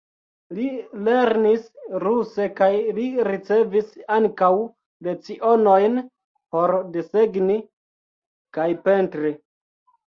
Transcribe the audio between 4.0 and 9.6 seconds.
ankaŭ lecionojn por desegni kaj pentri.